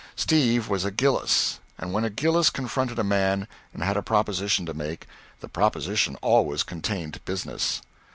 Steve 0.15 0.67
was 0.67 0.83
a 0.83 0.89
Gillis, 0.89 1.59
and 1.77 1.93
when 1.93 2.03
a 2.03 2.09
Gillis 2.09 2.49
confronted 2.49 2.97
a 2.97 3.03
man 3.03 3.47
and 3.71 3.83
had 3.83 3.95
a 3.97 4.01
proposition 4.01 4.65
to 4.65 4.73
make, 4.73 5.05
the 5.41 5.47
proposition 5.47 6.15
always 6.23 6.63
contained 6.63 7.23
business. 7.23 7.83